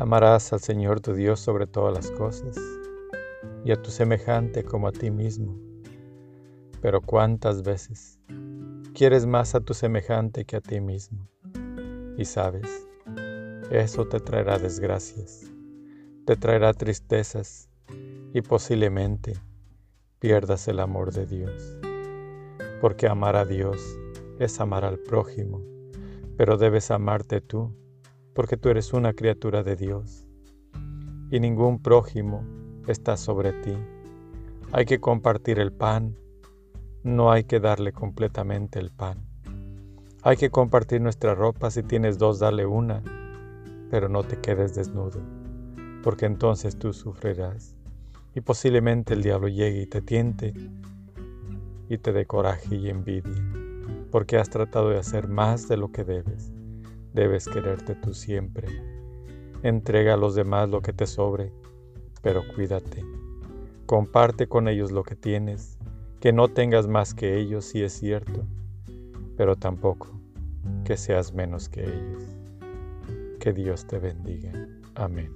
[0.00, 2.56] Amarás al Señor tu Dios sobre todas las cosas
[3.66, 5.58] y a tu semejante como a ti mismo.
[6.80, 8.18] Pero cuántas veces
[8.94, 11.28] quieres más a tu semejante que a ti mismo.
[12.16, 12.88] Y sabes,
[13.70, 15.52] eso te traerá desgracias,
[16.24, 17.68] te traerá tristezas
[18.32, 19.34] y posiblemente
[20.18, 21.76] pierdas el amor de Dios.
[22.80, 23.78] Porque amar a Dios
[24.38, 25.60] es amar al prójimo,
[26.38, 27.76] pero debes amarte tú,
[28.34, 30.26] porque tú eres una criatura de Dios.
[31.30, 32.44] Y ningún prójimo
[32.86, 33.76] está sobre ti.
[34.72, 36.16] Hay que compartir el pan,
[37.02, 39.18] no hay que darle completamente el pan.
[40.22, 43.02] Hay que compartir nuestra ropa, si tienes dos, dale una,
[43.90, 45.20] pero no te quedes desnudo,
[46.02, 47.76] porque entonces tú sufrirás.
[48.34, 50.52] Y posiblemente el diablo llegue y te tiente
[51.88, 53.42] y te dé coraje y envidia,
[54.12, 56.52] porque has tratado de hacer más de lo que debes.
[57.14, 58.68] Debes quererte tú siempre.
[59.62, 61.52] Entrega a los demás lo que te sobre
[62.22, 63.04] pero cuídate.
[63.86, 65.78] Comparte con ellos lo que tienes,
[66.20, 68.44] que no tengas más que ellos si es cierto,
[69.36, 70.08] pero tampoco
[70.84, 72.22] que seas menos que ellos.
[73.40, 74.52] Que Dios te bendiga.
[74.94, 75.32] Amén.